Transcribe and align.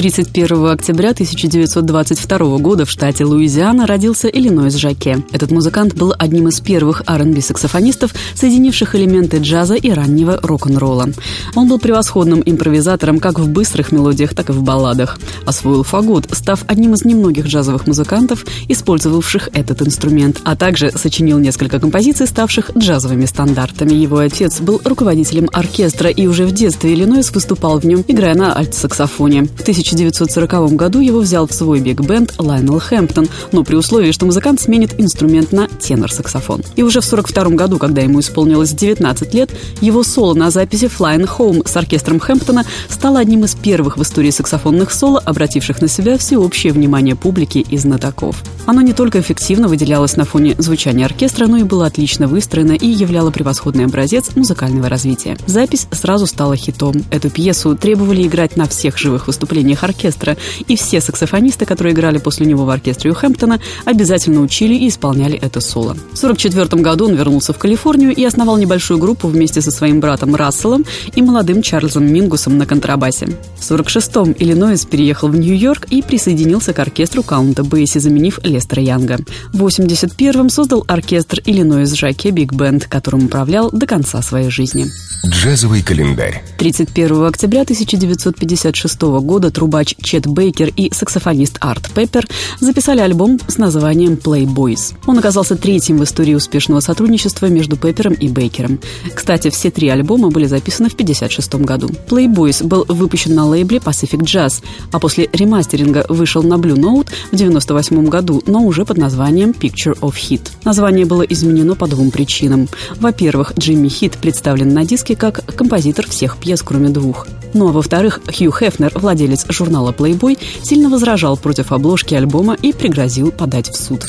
31 0.00 0.70
октября 0.70 1.10
1922 1.10 2.56
года 2.56 2.86
в 2.86 2.90
штате 2.90 3.26
Луизиана 3.26 3.86
родился 3.86 4.28
Иллинойс 4.28 4.76
Жаке. 4.76 5.22
Этот 5.30 5.50
музыкант 5.50 5.92
был 5.92 6.14
одним 6.18 6.48
из 6.48 6.58
первых 6.60 7.02
R&B-саксофонистов, 7.06 8.14
соединивших 8.34 8.94
элементы 8.94 9.36
джаза 9.40 9.74
и 9.74 9.90
раннего 9.90 10.40
рок-н-ролла. 10.42 11.10
Он 11.54 11.68
был 11.68 11.78
превосходным 11.78 12.42
импровизатором 12.46 13.20
как 13.20 13.38
в 13.38 13.50
быстрых 13.50 13.92
мелодиях, 13.92 14.34
так 14.34 14.48
и 14.48 14.52
в 14.52 14.62
балладах. 14.62 15.18
Освоил 15.44 15.82
фагот, 15.82 16.28
став 16.32 16.64
одним 16.66 16.94
из 16.94 17.04
немногих 17.04 17.44
джазовых 17.44 17.86
музыкантов, 17.86 18.46
использовавших 18.68 19.50
этот 19.52 19.82
инструмент, 19.82 20.40
а 20.44 20.56
также 20.56 20.92
сочинил 20.92 21.38
несколько 21.38 21.78
композиций, 21.78 22.26
ставших 22.26 22.70
джазовыми 22.74 23.26
стандартами. 23.26 23.92
Его 23.92 24.16
отец 24.16 24.62
был 24.62 24.80
руководителем 24.82 25.50
оркестра, 25.52 26.08
и 26.08 26.26
уже 26.26 26.46
в 26.46 26.52
детстве 26.52 26.94
Иллинойс 26.94 27.30
выступал 27.32 27.78
в 27.78 27.84
нем, 27.84 28.02
играя 28.08 28.34
на 28.34 28.56
альт-саксофоне. 28.56 29.44
В 29.44 29.62
1940 29.92 30.74
году 30.74 31.00
его 31.00 31.20
взял 31.20 31.46
в 31.46 31.52
свой 31.52 31.80
биг-бенд 31.80 32.34
Лайнел 32.38 32.78
Хэмптон, 32.78 33.28
но 33.52 33.64
при 33.64 33.76
условии, 33.76 34.12
что 34.12 34.26
музыкант 34.26 34.60
сменит 34.60 34.98
инструмент 34.98 35.52
на 35.52 35.68
тенор-саксофон. 35.68 36.62
И 36.76 36.82
уже 36.82 37.00
в 37.00 37.06
1942 37.06 37.56
году, 37.56 37.78
когда 37.78 38.02
ему 38.02 38.20
исполнилось 38.20 38.72
19 38.72 39.34
лет, 39.34 39.50
его 39.80 40.02
соло 40.02 40.34
на 40.34 40.50
записи 40.50 40.84
Flying 40.84 41.28
Home 41.38 41.68
с 41.68 41.76
оркестром 41.76 42.20
Хэмптона 42.20 42.64
стало 42.88 43.18
одним 43.18 43.44
из 43.44 43.54
первых 43.54 43.96
в 43.96 44.02
истории 44.02 44.30
саксофонных 44.30 44.92
соло, 44.92 45.18
обративших 45.18 45.80
на 45.80 45.88
себя 45.88 46.18
всеобщее 46.18 46.72
внимание 46.72 47.16
публики 47.16 47.58
и 47.58 47.76
знатоков. 47.76 48.42
Оно 48.66 48.82
не 48.82 48.92
только 48.92 49.20
эффективно 49.20 49.68
выделялось 49.68 50.16
на 50.16 50.24
фоне 50.24 50.54
звучания 50.58 51.04
оркестра, 51.04 51.46
но 51.46 51.56
и 51.56 51.62
было 51.62 51.86
отлично 51.86 52.28
выстроено 52.28 52.72
и 52.72 52.86
являло 52.86 53.30
превосходный 53.30 53.84
образец 53.84 54.36
музыкального 54.36 54.88
развития. 54.88 55.36
Запись 55.46 55.88
сразу 55.90 56.26
стала 56.26 56.56
хитом. 56.56 56.94
Эту 57.10 57.30
пьесу 57.30 57.76
требовали 57.76 58.26
играть 58.26 58.56
на 58.56 58.68
всех 58.68 58.98
живых 58.98 59.26
выступлениях 59.26 59.79
сочинениях 59.80 59.84
оркестра, 59.84 60.36
и 60.68 60.76
все 60.76 61.00
саксофонисты, 61.00 61.66
которые 61.66 61.94
играли 61.94 62.18
после 62.18 62.46
него 62.46 62.64
в 62.64 62.70
оркестре 62.70 63.10
у 63.10 63.14
Хэмптона, 63.14 63.60
обязательно 63.84 64.40
учили 64.40 64.74
и 64.74 64.88
исполняли 64.88 65.38
это 65.38 65.60
соло. 65.60 65.94
В 65.94 66.18
1944 66.18 66.82
году 66.82 67.06
он 67.06 67.14
вернулся 67.14 67.52
в 67.52 67.58
Калифорнию 67.58 68.14
и 68.14 68.24
основал 68.24 68.56
небольшую 68.58 68.98
группу 68.98 69.28
вместе 69.28 69.60
со 69.60 69.70
своим 69.70 70.00
братом 70.00 70.34
Расселом 70.34 70.84
и 71.14 71.22
молодым 71.22 71.62
Чарльзом 71.62 72.04
Мингусом 72.12 72.58
на 72.58 72.66
контрабасе. 72.66 73.26
В 73.58 73.70
1946-м 73.70 74.34
Иллинойс 74.38 74.84
переехал 74.84 75.28
в 75.28 75.36
Нью-Йорк 75.36 75.86
и 75.90 76.02
присоединился 76.02 76.72
к 76.72 76.78
оркестру 76.78 77.22
Каунта 77.22 77.64
Бейси, 77.64 77.98
заменив 77.98 78.40
Лестера 78.44 78.82
Янга. 78.82 79.18
В 79.52 79.62
1981-м 79.62 80.48
создал 80.50 80.84
оркестр 80.86 81.40
Иллинойс 81.44 81.92
Жаке 81.92 82.30
Биг 82.30 82.52
Бенд, 82.52 82.84
которым 82.84 83.26
управлял 83.26 83.70
до 83.70 83.86
конца 83.86 84.22
своей 84.22 84.50
жизни. 84.50 84.86
Джазовый 85.26 85.82
календарь. 85.82 86.42
31 86.58 87.26
октября 87.26 87.62
1956 87.62 89.02
года 89.20 89.50
трубач 89.70 89.94
Чет 90.02 90.26
Бейкер 90.26 90.72
и 90.76 90.92
саксофонист 90.92 91.58
Арт 91.60 91.92
Пеппер 91.94 92.26
записали 92.58 92.98
альбом 93.00 93.38
с 93.46 93.56
названием 93.56 94.14
Playboys. 94.14 94.94
Он 95.06 95.16
оказался 95.16 95.54
третьим 95.54 95.98
в 95.98 96.04
истории 96.04 96.34
успешного 96.34 96.80
сотрудничества 96.80 97.46
между 97.46 97.76
Пеппером 97.76 98.14
и 98.14 98.28
Бейкером. 98.28 98.80
Кстати, 99.14 99.48
все 99.50 99.70
три 99.70 99.88
альбома 99.88 100.30
были 100.30 100.46
записаны 100.46 100.88
в 100.88 100.94
1956 100.94 101.54
году. 101.64 101.88
Playboys 102.08 102.66
был 102.66 102.84
выпущен 102.88 103.36
на 103.36 103.46
лейбле 103.46 103.78
Pacific 103.78 104.22
Jazz, 104.22 104.60
а 104.90 104.98
после 104.98 105.28
ремастеринга 105.32 106.04
вышел 106.08 106.42
на 106.42 106.54
Blue 106.54 106.74
Note 106.74 107.06
в 107.30 107.34
1998 107.34 108.06
году, 108.06 108.42
но 108.46 108.64
уже 108.64 108.84
под 108.84 108.98
названием 108.98 109.50
Picture 109.50 109.96
of 110.00 110.14
Hit. 110.14 110.50
Название 110.64 111.06
было 111.06 111.22
изменено 111.22 111.76
по 111.76 111.86
двум 111.86 112.10
причинам. 112.10 112.68
Во-первых, 112.96 113.52
Джимми 113.56 113.88
Хит 113.88 114.16
представлен 114.16 114.74
на 114.74 114.84
диске 114.84 115.14
как 115.14 115.44
композитор 115.54 116.08
всех 116.08 116.38
пьес, 116.38 116.60
кроме 116.62 116.88
двух. 116.88 117.28
Ну 117.52 117.68
а 117.68 117.72
во-вторых, 117.72 118.20
Хью 118.26 118.52
Хефнер, 118.52 118.92
владелец 118.94 119.44
журнала 119.60 119.92
Playboy, 119.92 120.38
сильно 120.62 120.88
возражал 120.88 121.36
против 121.36 121.70
обложки 121.70 122.14
альбома 122.14 122.56
и 122.60 122.72
пригрозил 122.72 123.30
подать 123.30 123.68
в 123.68 123.76
суд. 123.76 124.00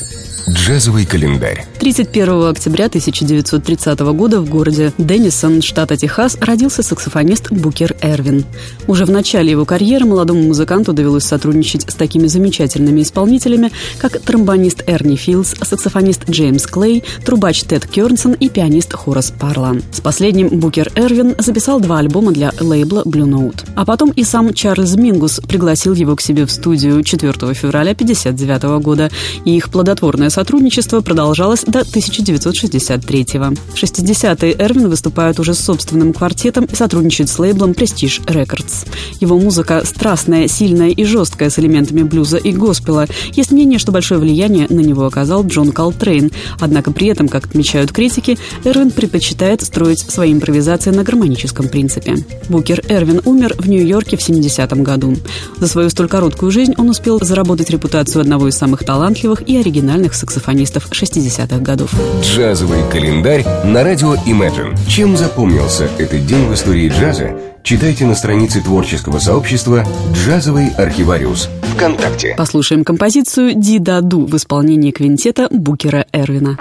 Джазовый 0.50 1.06
календарь. 1.06 1.68
31 1.80 2.48
октября 2.48 2.86
1930 2.86 4.00
года 4.00 4.42
в 4.42 4.50
городе 4.50 4.92
Деннисон, 4.98 5.62
штата 5.62 5.96
Техас, 5.98 6.36
родился 6.42 6.82
саксофонист 6.82 7.52
Букер 7.52 7.96
Эрвин. 8.02 8.46
Уже 8.88 9.06
в 9.06 9.12
начале 9.12 9.52
его 9.52 9.66
карьеры 9.66 10.06
молодому 10.06 10.42
музыканту 10.42 10.94
довелось 10.94 11.26
сотрудничать 11.26 11.84
с 11.92 11.94
такими 11.94 12.26
замечательными 12.26 13.04
исполнителями, 13.04 13.72
как 14.00 14.20
тромбонист 14.20 14.84
Эрни 14.88 15.16
Филдс, 15.16 15.54
саксофонист 15.62 16.28
Джеймс 16.30 16.66
Клей, 16.66 17.04
трубач 17.24 17.62
Тед 17.64 17.86
Кернсон 17.86 18.34
и 18.34 18.50
пианист 18.50 18.94
Хорас 18.94 19.32
Парлан. 19.32 19.84
С 19.92 20.02
последним 20.02 20.48
Букер 20.48 20.92
Эрвин 20.96 21.36
записал 21.38 21.80
два 21.80 22.00
альбома 22.00 22.32
для 22.32 22.52
лейбла 22.60 23.04
Blue 23.06 23.30
Note. 23.30 23.68
А 23.76 23.86
потом 23.86 24.10
и 24.12 24.24
сам 24.24 24.54
Чарльз 24.54 24.96
Мингус 24.96 25.40
пригласил 25.48 25.94
его 25.94 26.16
к 26.16 26.22
себе 26.22 26.48
в 26.48 26.52
студию 26.52 27.04
4 27.04 27.32
февраля 27.54 27.92
1959 27.92 28.84
года, 28.84 29.12
и 29.46 29.56
их 29.56 29.70
плодотворное 29.70 30.31
сотрудничество 30.32 31.02
продолжалось 31.02 31.64
до 31.64 31.82
1963-го. 31.82 33.56
В 33.74 33.76
60-е 33.76 34.56
Эрвин 34.58 34.90
выступает 34.90 35.40
уже 35.40 35.54
с 35.54 35.60
собственным 35.60 36.14
квартетом 36.14 36.66
и 36.66 36.76
сотрудничает 36.76 37.30
с 37.30 37.38
лейблом 37.38 37.72
Prestige 37.72 38.26
Records. 38.26 38.88
Его 39.20 39.38
музыка 39.38 39.84
страстная, 39.86 40.48
сильная 40.48 40.90
и 40.90 41.04
жесткая 41.04 41.50
с 41.50 41.60
элементами 41.60 42.04
блюза 42.04 42.38
и 42.38 42.52
госпела. 42.52 43.08
Есть 43.34 43.52
мнение, 43.52 43.78
что 43.78 43.92
большое 43.92 44.20
влияние 44.20 44.68
на 44.70 44.80
него 44.80 45.06
оказал 45.06 45.46
Джон 45.46 45.72
Колтрейн. 45.72 46.32
Однако 46.60 46.92
при 46.92 47.08
этом, 47.08 47.28
как 47.28 47.46
отмечают 47.46 47.92
критики, 47.92 48.38
Эрвин 48.64 48.92
предпочитает 48.92 49.62
строить 49.62 50.00
свои 50.00 50.32
импровизации 50.34 50.92
на 50.92 51.04
гармоническом 51.04 51.68
принципе. 51.68 52.16
Букер 52.50 52.82
Эрвин 52.88 53.22
умер 53.26 53.56
в 53.60 53.70
Нью-Йорке 53.70 54.18
в 54.18 54.22
70-м 54.22 54.84
году. 54.84 55.16
За 55.58 55.68
свою 55.68 55.90
столь 55.90 56.08
короткую 56.08 56.52
жизнь 56.52 56.74
он 56.78 56.90
успел 56.90 57.20
заработать 57.22 57.70
репутацию 57.70 58.22
одного 58.22 58.48
из 58.48 58.56
самых 58.56 58.86
талантливых 58.86 59.48
и 59.48 59.58
оригинальных 59.58 60.14
саксофонистов 60.22 60.88
60-х 60.92 61.58
годов. 61.60 61.92
Джазовый 62.22 62.80
календарь 62.92 63.44
на 63.66 63.84
радио 63.84 64.14
Imagine. 64.14 64.78
Чем 64.88 65.18
запомнился 65.18 65.90
этот 65.98 66.26
день 66.28 66.46
в 66.46 66.54
истории 66.54 66.90
джаза, 66.90 67.36
читайте 67.64 68.06
на 68.06 68.14
странице 68.14 68.62
творческого 68.62 69.18
сообщества 69.18 69.84
«Джазовый 70.14 70.70
архивариус» 70.78 71.50
ВКонтакте. 71.76 72.36
Послушаем 72.38 72.84
композицию 72.84 73.54
«Ди-да-ду» 73.56 74.28
в 74.28 74.36
исполнении 74.36 74.92
квинтета 74.92 75.48
Букера 75.50 76.06
Эрвина. 76.14 76.58